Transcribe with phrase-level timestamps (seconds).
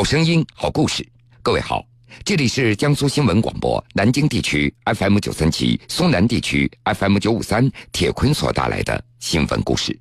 [0.00, 1.06] 好声音，好故事。
[1.42, 1.84] 各位好，
[2.24, 7.70] 这里是江苏新闻广播南京地区 FM 九三七、苏南地区 FM 九五三。
[7.92, 9.94] 铁坤所带来的新闻故事。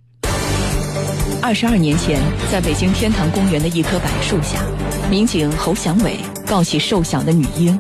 [1.41, 2.17] 二十二年前，
[2.49, 4.65] 在北京天坛公园的一棵柏树下，
[5.11, 6.15] 民警侯祥伟
[6.47, 7.77] 抱起瘦小的女婴，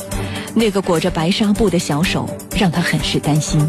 [0.53, 3.65] 那个裹着白纱布的小手让他很是担心。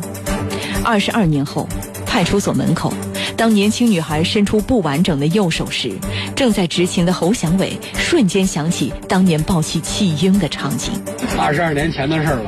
[0.85, 1.69] 二十二年后，
[2.05, 2.93] 派出所门口。
[3.41, 5.91] 当年轻女孩伸出不完整的右手时，
[6.37, 10.93] 正在执勤的侯祥伟瞬间想起当年抱起弃婴的场景。
[11.39, 12.43] 二十二年前的事了，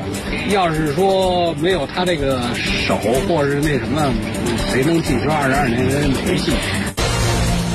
[0.51, 2.43] 要是说没有他这个
[2.87, 4.13] 手，或是那什么，
[4.71, 6.53] 谁能记住二十二年前没戏？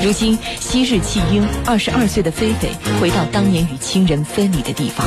[0.00, 2.68] 如今昔日弃婴二十二岁的菲菲
[3.00, 5.04] 回到当年与亲人分离的地方，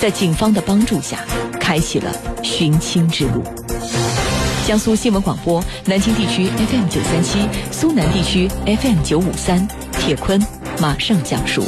[0.00, 1.20] 在警方的帮助下，
[1.60, 2.10] 开启了
[2.42, 3.44] 寻亲之路。
[4.66, 9.68] 江苏新闻广播南京地区 FM 九三七，苏南地区 FM 九五三。
[9.92, 10.42] 铁坤
[10.80, 11.62] 马上讲述。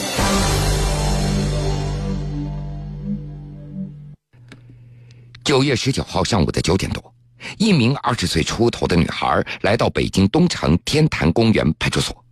[5.44, 7.14] 九月十九号上午的九点多，
[7.58, 12.24] 一名二十岁出头的女孩来到北京东城天坛公园派出所，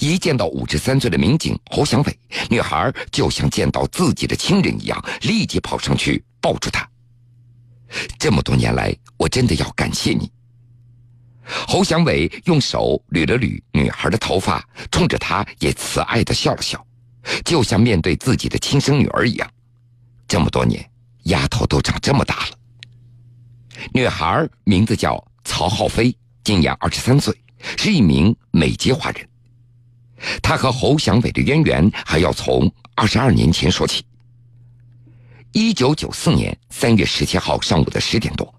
[0.00, 2.18] 一见到五十三岁的民警侯祥伟，
[2.50, 6.86] 女孩就像见到自己的亲人一样，立即跑上去抱住他。
[8.18, 10.28] 这么多年来，我真的要感谢你。
[11.44, 16.84] 侯祥伟用手捋了捋女孩的头发，冲着她也慈爱的笑了笑，
[17.44, 19.48] 就像面对自己的亲生女儿一样。
[20.26, 20.84] 这么多年，
[21.24, 22.58] 丫头都长这么大了。
[23.94, 26.12] 女孩名字叫曹浩飞，
[26.42, 27.32] 今年二十三岁，
[27.78, 29.28] 是一名美籍华人。
[30.42, 34.04] 她和侯祥伟的渊源还要从二十二年前说起。
[35.52, 38.52] 一九九四年三月十七号上午的十点多，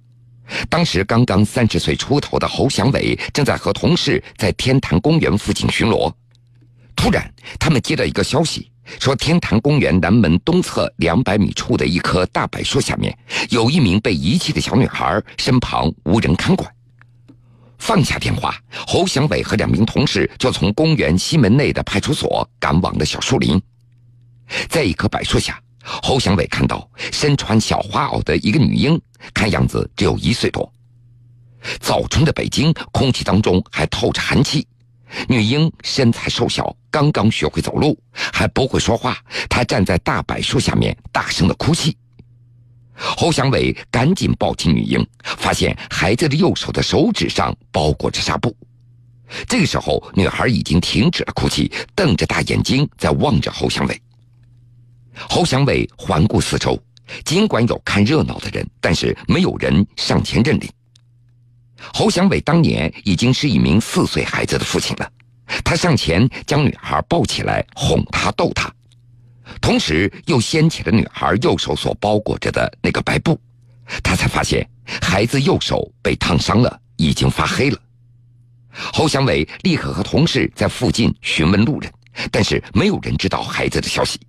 [0.70, 6.12] 当时刚刚三十岁出头的侯祥伟正在和同事在天坛公园附近巡逻，
[6.96, 13.18] 突然他们接到一个消息，说天坛公园南门东侧两百米处的一棵大柏树下面
[13.50, 16.70] 有一名被遗弃的小女孩，身旁无人看管。
[17.80, 18.56] 放下电话，
[18.88, 23.62] 侯祥伟和两名同事就从公园西门内的派出所赶往了小树林，
[24.70, 25.60] 在一棵柏树下。
[25.84, 29.00] 侯祥伟看到身穿小花袄的一个女婴，
[29.34, 30.72] 看样子只有一岁多。
[31.80, 34.66] 早春的北京，空气当中还透着寒气。
[35.28, 39.18] 女婴身材瘦小，刚刚学会走路，还不会说话。
[39.50, 41.96] 她站在大柏树下面，大声的哭泣。
[42.96, 48.56] 侯祥伟赶紧抱起女婴，发现孩子的右手的手指上包裹着纱布。
[49.48, 54.02] 这个时候，女孩已经停止了哭泣，瞪着大眼睛在望着侯祥伟。
[55.14, 56.82] 侯祥伟环顾四周，
[57.24, 60.70] 尽管有看热闹的人，但是没有人上前认领。
[61.94, 65.12] 侯祥伟当年已经是一名四岁孩子的父亲了，
[65.64, 68.74] 他上前将女孩抱起来，哄她逗她，
[69.62, 73.40] 同时又掀起了女孩右手所包裹着的那个白布，
[74.02, 74.68] 他才发现
[75.02, 77.78] 孩子右手被烫伤了，已经发黑了。
[78.72, 81.92] 侯祥伟立刻和同事在附近询问路人，
[82.32, 84.20] 但是没有人知道孩子的消息。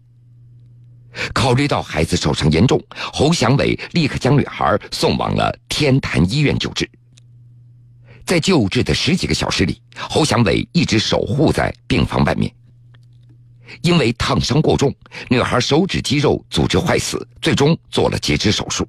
[1.32, 2.82] 考虑到孩子受伤严重，
[3.12, 6.88] 侯祥伟立刻将女孩送往了天坛医院救治。
[8.24, 12.52] 在救治的十几个小时里，侯祥伟一直守护在病房外面。
[13.82, 14.94] 因为烫伤过重，
[15.28, 18.86] 女孩手指肌肉组织坏死，最终做了截肢手术。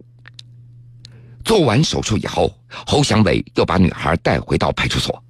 [1.44, 5.24] 做完手术以后，侯祥伟又把女孩带回到派出所。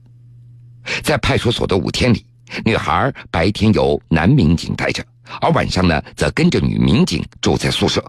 [1.04, 2.26] 在派出所的五天里，
[2.64, 5.04] 女孩白天由男民警带着。
[5.42, 8.04] 而晚上呢，则跟着女民警住在宿舍。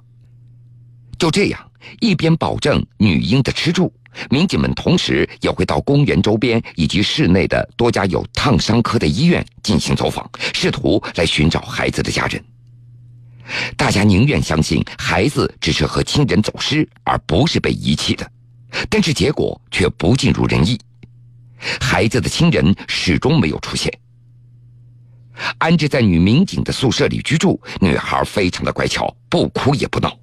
[1.18, 3.92] 就这样，一边保证女婴的吃住，
[4.28, 12.42] 民警们同时也会到公园周边以及市内的多家有烫伤科的医院进行走访，试图来寻找孩子的家人。
[13.76, 18.30] 大家宁愿相信孩子只是和亲人走失，而不是被遗弃的，
[18.90, 20.78] 但是结果却不尽如人意，
[21.80, 23.90] 孩子的亲人始终没有出现。
[25.58, 30.16] 安置在女民警的宿舍里居住，女孩非常的乖巧，不哭也不闹。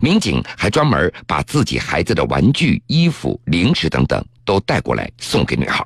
[0.00, 5.84] 民警还专门把自己孩子的玩具、衣服、零食等等都带过来送给女孩。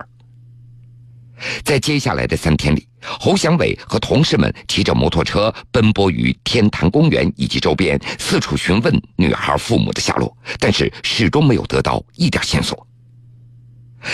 [1.64, 12.86] 在接下来的三天里，侯祥伟和同事们骑着摩托车奔波于天坛公园以及周边，四处询问女孩父母的下落，但是始终没有得到一点线索。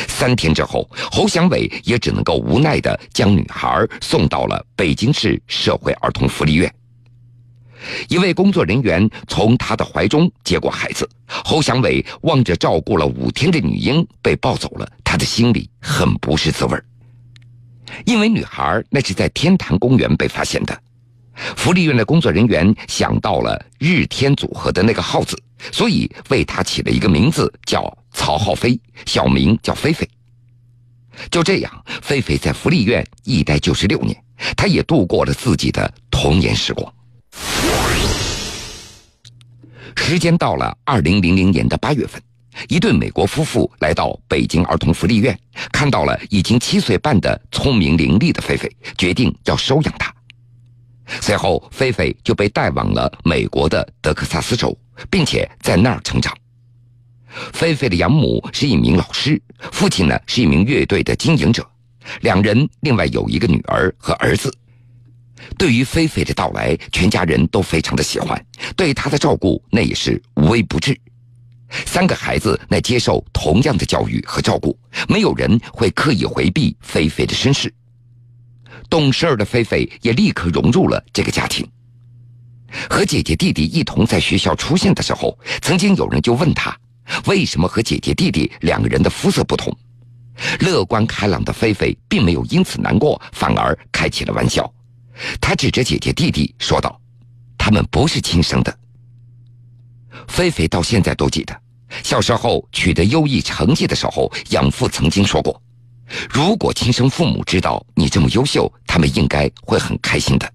[0.08, 6.72] 三天之后，侯祥伟也只能够无奈的将女孩送到了北京市社会儿童福利院。
[8.08, 16.78] 一位工作人员从他的怀中接过孩子，侯祥伟望着照顾了五天的女婴被抱走了，他的心里很不是滋味
[18.04, 20.80] 因为女孩那是在天坛公园被发现的，
[21.56, 25.36] 福利院的工作人员想到了“日天组合”的那个“号”子，
[25.70, 30.08] 所以为他起了一个名字，叫曹浩飞，小名叫菲菲。
[31.30, 34.16] 就这样，菲菲在福利院一待就是六年，
[34.56, 36.92] 他也度过了自己的童年时光。
[39.94, 42.20] 时间到了二零零零年的八月份，
[42.68, 45.38] 一对美国夫妇来到北京儿童福利院，
[45.70, 50.12] 看到了已经七岁半的聪明伶俐的菲菲，决定要收养她。
[51.20, 54.76] 随后，菲菲就被带往了美国的德克萨斯州，
[55.10, 56.36] 并且在那儿成长。
[57.52, 59.40] 菲菲的养母是一名老师，
[59.72, 61.66] 父亲呢是一名乐队的经营者，
[62.20, 64.54] 两人另外有一个女儿和儿子。
[65.58, 68.40] 对于菲菲的到来，全家人都非常的喜欢，
[68.76, 70.96] 对她的照顾那也是无微不至。
[71.86, 74.78] 三个孩子那接受同样的教育和照顾，
[75.08, 77.72] 没有人会刻意回避菲菲的身世。
[78.90, 81.66] 懂事儿的菲菲也立刻融入了这个家庭。
[82.92, 86.76] 和姐姐弟弟一同在学校出现的时候，曾经有人就问他。
[87.24, 89.74] 为什么和姐姐弟弟两个人的肤色不同？
[90.60, 94.70] 乐观开朗的菲菲并没有因此难过，反而开起了玩笑。
[95.40, 97.00] 她指着姐姐弟弟说道
[97.56, 98.78] ：“他们不是亲生的。”
[100.28, 101.58] 菲菲到现在都记得，
[102.02, 105.58] 小时候取得优异成绩的时候，养父曾经说过
[106.28, 110.52] ：“如果亲生父母知道你这么优秀，他们应该会很开心的。”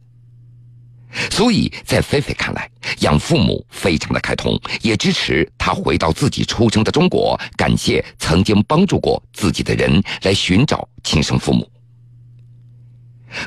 [1.31, 2.69] 所以在菲菲看来，
[2.99, 11.69] 养父母非常的开通，也支持他回到自己出生的中国，感谢曾经帮助过自己的人，来寻找亲生父母。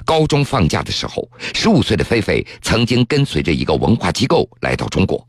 [0.05, 5.27] 高中放假的时候，十五岁的菲菲曾经跟随着一个文化机构来到中国，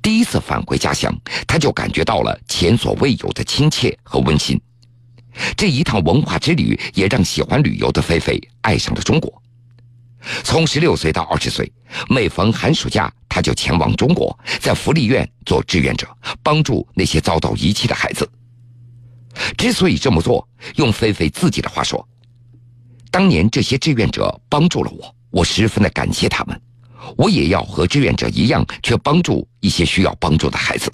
[0.00, 1.14] 第一次返回家乡，
[1.46, 4.60] 他就感觉到了前所未有的亲切和温馨。
[5.54, 9.42] 这一趟文化之旅，也让喜欢旅游的菲菲爱上了中国。
[10.42, 11.70] 从十六岁到二十岁，
[12.08, 16.08] 每逢寒暑假，他就前往中国，在福利院做志愿者，
[16.42, 18.28] 帮助那些遭到遗弃的孩子。
[19.56, 20.46] 之所以这么做，
[20.76, 22.06] 用菲菲自己的话说
[23.10, 26.60] ：“当年这些志愿者帮助了我，我十分的感谢他们。
[27.16, 30.92] 我也要和志愿者一样，去帮助一些需要帮助的孩子。”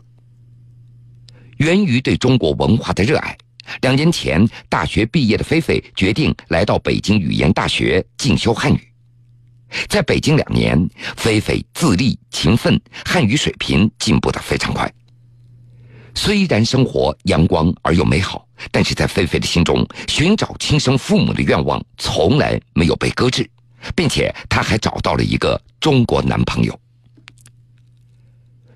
[1.58, 3.38] 源于对中国文化的热爱，
[3.81, 8.91] 两年前大学毕业的菲菲决定来到北京语言大学进修汉语。
[9.88, 14.92] 在北京两年，菲菲自立勤奋，汉语水平进步的非常快。
[16.14, 23.48] 虽然生活阳光而又美好，但是在菲菲的心中，寻找亲生父母的愿望从来没有被搁置，
[23.94, 26.78] 并且她还找到了一个中国男朋友。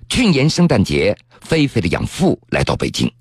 [0.09, 3.11] 去年圣诞节，菲菲的养父来到北京，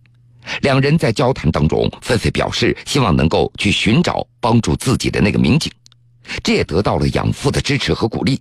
[0.62, 5.70] 两人在交谈当中，菲菲表示希望能够去寻找帮助自己的那个民警。
[6.42, 8.40] 这也得到了养父的支持和鼓励。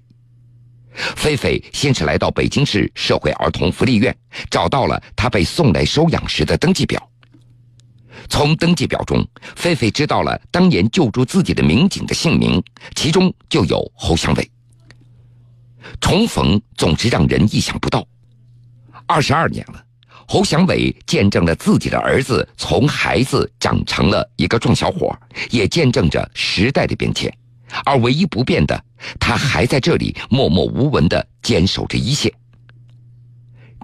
[0.94, 4.16] 菲菲先是来到北京市社会儿童福利院，
[4.50, 7.10] 找到了他被送来收养时的登记表。
[8.30, 12.64] 从登记表中，菲菲知道了当年救助自己的民警的姓名，
[12.96, 14.52] 其中就有侯祥伟。
[16.00, 18.08] 重逢总是让人意想不到。
[19.06, 19.84] 二十二年了，
[20.28, 25.16] 侯祥伟见证了自己的儿子从孩子长成了一个壮小伙，
[25.52, 27.32] 也见证着时代的变迁。
[27.86, 28.84] 而唯一不变的，
[29.20, 32.32] 他还在这里默默无闻的坚守着一线。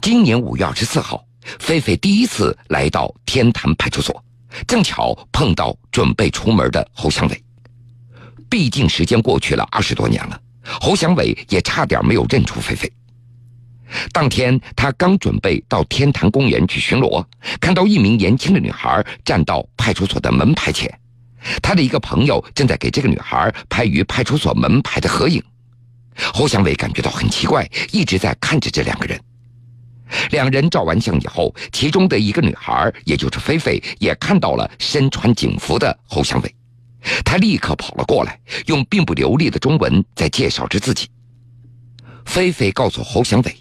[0.02, 1.24] 今年五月二十四号，
[1.60, 4.24] 菲菲第一次来到天坛派出所，
[4.68, 7.44] 正巧碰到准备出门的侯祥伟。
[8.50, 10.42] 毕竟时间过去了二十多年了，
[10.82, 12.92] 侯祥伟也差点没有认出菲菲。
[14.12, 17.24] 当天他刚准备到天坛公园去巡逻，
[17.60, 20.92] 看到一名年轻的女孩站到派出所的门牌前。
[21.62, 25.42] 他的一个朋友正在给这个女孩拍于派出所门牌的合影，
[26.34, 29.20] 侯祥伟感觉到很奇怪，一直在看着这两个人。
[30.32, 36.56] 两人照完相以后，其中的一个女孩，也就是菲菲，也看到了身穿警服的侯祥伟，
[37.24, 41.08] 他立刻跑了过来，用并不流利的中文在介绍着自己。
[42.26, 43.56] 菲菲告诉侯祥伟，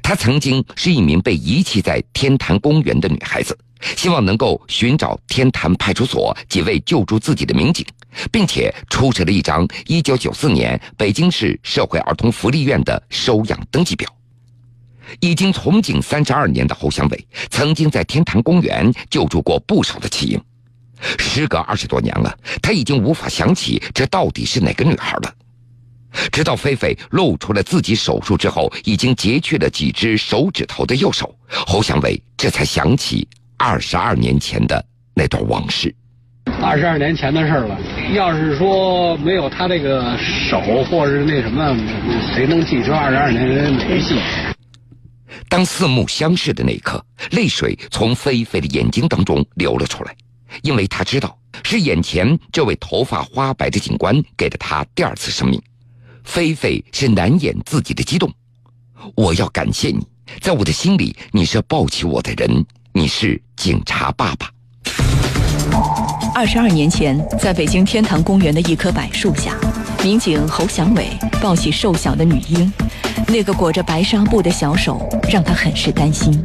[0.00, 3.58] 她曾经是一名被遗弃在天坛公园的女孩子。
[3.80, 7.84] 希望能够寻找天坛派出所几位救助自己的民警，
[8.32, 14.08] 并且出示了一张1994年北京市社会儿童福利院的收养登记表。
[15.20, 20.40] 已经从警三十二年的侯祥伟，曾经在天坛公园救助过不少的弃婴。
[21.18, 25.32] 时隔二十多年了，他已经无法想起这到底是哪个女孩了。
[26.32, 33.28] 直到菲菲露出了自己手术之后已经截去了几只手指头的右手，侯祥伟这才想起。
[33.56, 34.84] 二十二年前的
[35.14, 35.94] 那段往事。
[36.62, 37.78] 二十二年前的事了，
[38.14, 41.76] 要是说没有他这个手，或者是那什么，
[42.34, 44.18] 谁能记住二十二年没戏？
[45.48, 50.14] 当四目相视的那一刻，泪水从菲菲的眼睛当中流了出来，
[50.62, 55.60] 因为他知道是眼前这位头发花白的警官给了他第二次生命。
[56.24, 58.32] 菲菲是难掩自己的激动。
[59.14, 60.04] 我要感谢你，
[60.40, 62.64] 在我的心里，你是抱起我的人，
[62.96, 64.50] 你是警察爸爸。
[66.34, 69.54] 二十二年前，在北京天坛公园的一棵柏树下，
[70.02, 72.72] 民警侯祥伟抱起瘦小的女婴，
[73.28, 76.42] 那个裹着白纱布的小手让他很是担心。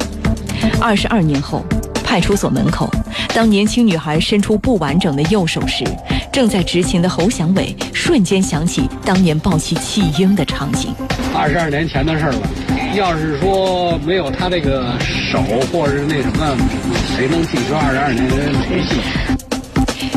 [0.82, 1.64] 二十二年后，
[2.04, 2.94] 派出所门口，
[3.34, 5.86] 当年轻女孩伸出不完整的右手时，
[6.34, 10.94] 正在执勤的侯祥伟瞬间想起当年抱起弃婴的场景。
[11.34, 12.50] 二十二年前的事了，
[12.96, 16.58] 要是说没有他这个手，或者是那什么，
[17.16, 18.24] 谁能记住二十二年
[18.70, 18.96] 没戏？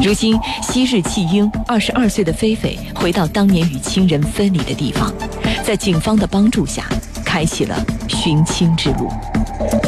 [0.02, 5.12] 如今，昔日弃婴、二十二岁的菲菲回到当年与亲人分离的地方，
[5.62, 6.84] 在警方的帮助下，
[7.24, 7.76] 开启了
[8.08, 9.08] 寻亲之路。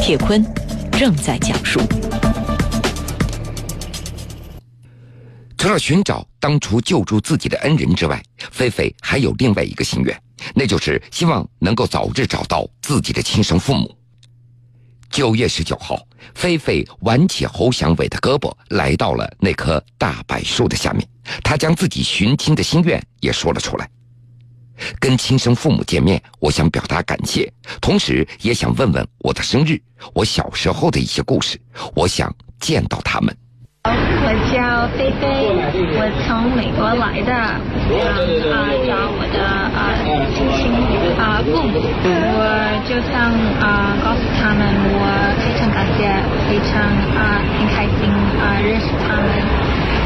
[0.00, 0.44] 铁坤
[0.92, 1.80] 正在讲述。
[5.66, 10.16] 除了寻找当初救助自己的恩人之外，菲菲还有另外一个心愿，
[10.54, 13.92] 那就是希望能够早日找到自己的亲生父母。
[15.10, 16.00] 九月十九号，
[16.36, 21.04] 菲菲挽起侯祥伟的胳膊，来到了那棵大柏树的下面。
[21.42, 23.90] 他将自己寻亲的心愿也说了出来。
[25.00, 29.82] 跟亲生父母见面，我想表达感谢，同时也想问问我的生日，
[30.14, 31.60] 我小时候的一些故事。
[31.92, 33.36] 我想见到他们。
[33.88, 35.54] 我叫菲菲，
[35.98, 37.54] 我从美国来的，啊，
[38.82, 39.94] 找我的啊
[40.34, 40.74] 亲亲
[41.18, 42.42] 啊父母，我
[42.88, 43.30] 就想
[43.62, 44.66] 啊告诉他们，
[44.98, 45.06] 我
[45.38, 46.10] 非常感谢，
[46.48, 46.82] 非常
[47.14, 48.10] 啊很开心
[48.42, 49.30] 啊认识他们，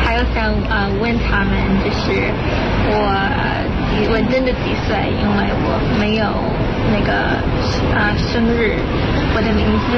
[0.04, 1.52] 还有想啊问他们，
[1.84, 2.28] 就是
[2.92, 2.92] 我
[4.12, 6.26] 我真的几岁，因为我没有
[6.92, 7.12] 那个
[7.94, 8.78] 啊生日。
[9.32, 9.92] 我的名字，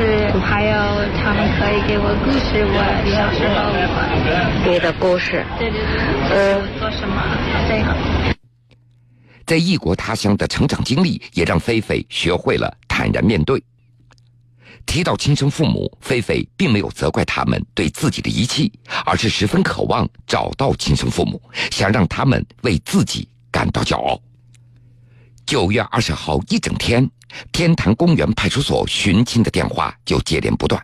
[0.44, 0.72] 还有
[1.16, 2.62] 他们可以给我故事。
[2.68, 2.76] 我
[3.08, 5.80] 小时候，你的故事，对对
[6.28, 7.16] 对，我做什么
[7.66, 7.96] 最好？
[9.46, 13.62] 在异国他乡的成长经历，也让菲菲学会了坦然面对。
[14.84, 18.70] 提到亲生父母，菲菲并没有责怪他们对自己的遗弃，
[19.06, 24.20] 而是十分渴望找到亲生父母，想让他们为自己感到骄傲。
[25.52, 27.06] 九月二十号一整天，
[27.52, 30.82] 天坛公园派出所寻亲的电话就接连不断。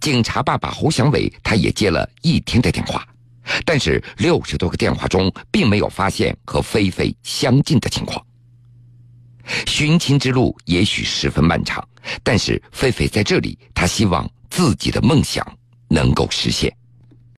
[0.00, 3.04] 警察爸爸侯祥伟他也接了一天的电话，
[3.64, 8.24] 但是六十多个电话中，并没有发现和菲菲相近的情况。
[9.66, 11.84] 寻亲之路也许十分漫长，
[12.22, 15.44] 但是菲菲在这里，她希望自己的梦想
[15.88, 16.72] 能够实现。